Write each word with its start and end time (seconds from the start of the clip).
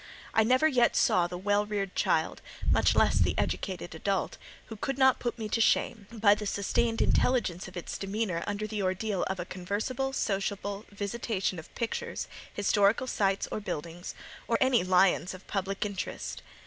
I 0.33 0.43
never 0.43 0.67
yet 0.67 0.95
saw 0.95 1.27
the 1.27 1.37
well 1.37 1.63
reared 1.67 1.93
child, 1.93 2.41
much 2.71 2.95
less 2.95 3.19
the 3.19 3.37
educated 3.37 3.93
adult, 3.93 4.39
who 4.65 4.75
could 4.75 4.97
not 4.97 5.19
put 5.19 5.37
me 5.37 5.47
to 5.49 5.61
shame, 5.61 6.07
by 6.11 6.33
the 6.33 6.47
sustained 6.47 7.03
intelligence 7.03 7.67
of 7.67 7.77
its 7.77 7.99
demeanour 7.99 8.43
under 8.47 8.65
the 8.65 8.81
ordeal 8.81 9.21
of 9.25 9.39
a 9.39 9.45
conversable, 9.45 10.11
sociable 10.11 10.85
visitation 10.89 11.59
of 11.59 11.71
pictures, 11.75 12.27
historical 12.51 13.05
sights 13.05 13.47
or 13.51 13.59
buildings, 13.59 14.15
or 14.47 14.57
any 14.59 14.83
lions 14.83 15.35
of 15.35 15.45
public 15.45 15.85
interest. 15.85 16.41